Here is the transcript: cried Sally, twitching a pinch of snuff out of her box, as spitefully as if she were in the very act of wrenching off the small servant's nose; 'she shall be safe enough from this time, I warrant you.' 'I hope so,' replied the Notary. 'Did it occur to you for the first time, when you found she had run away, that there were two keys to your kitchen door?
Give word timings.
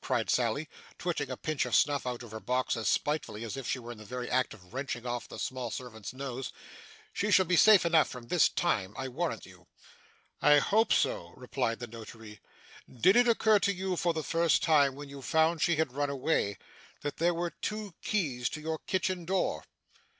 cried 0.00 0.30
Sally, 0.30 0.68
twitching 0.96 1.28
a 1.28 1.36
pinch 1.36 1.66
of 1.66 1.74
snuff 1.74 2.06
out 2.06 2.22
of 2.22 2.30
her 2.30 2.38
box, 2.38 2.76
as 2.76 2.86
spitefully 2.88 3.42
as 3.42 3.56
if 3.56 3.66
she 3.68 3.80
were 3.80 3.90
in 3.90 3.98
the 3.98 4.04
very 4.04 4.30
act 4.30 4.54
of 4.54 4.72
wrenching 4.72 5.04
off 5.06 5.26
the 5.26 5.40
small 5.40 5.72
servant's 5.72 6.12
nose; 6.12 6.52
'she 7.12 7.32
shall 7.32 7.44
be 7.44 7.56
safe 7.56 7.84
enough 7.84 8.06
from 8.08 8.28
this 8.28 8.48
time, 8.48 8.94
I 8.96 9.08
warrant 9.08 9.44
you.' 9.44 9.66
'I 10.40 10.58
hope 10.60 10.92
so,' 10.92 11.32
replied 11.36 11.80
the 11.80 11.88
Notary. 11.88 12.38
'Did 12.88 13.16
it 13.16 13.26
occur 13.26 13.58
to 13.58 13.74
you 13.74 13.96
for 13.96 14.12
the 14.14 14.22
first 14.22 14.62
time, 14.62 14.94
when 14.94 15.08
you 15.08 15.20
found 15.20 15.60
she 15.60 15.74
had 15.74 15.92
run 15.94 16.10
away, 16.10 16.58
that 17.00 17.16
there 17.16 17.34
were 17.34 17.50
two 17.50 17.94
keys 18.02 18.48
to 18.50 18.60
your 18.60 18.78
kitchen 18.86 19.24
door? 19.24 19.64